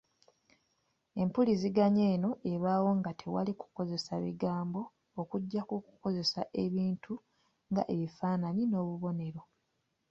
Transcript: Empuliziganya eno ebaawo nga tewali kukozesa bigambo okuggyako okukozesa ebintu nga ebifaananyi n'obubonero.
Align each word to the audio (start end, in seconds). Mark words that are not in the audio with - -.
Empuliziganya 1.21 2.03
eno 2.13 2.31
ebaawo 2.53 2.89
nga 2.99 3.11
tewali 3.19 3.51
kukozesa 3.61 4.13
bigambo 4.23 4.81
okuggyako 5.21 5.73
okukozesa 5.79 6.41
ebintu 6.63 7.13
nga 7.71 7.83
ebifaananyi 7.93 8.63
n'obubonero. 8.67 9.41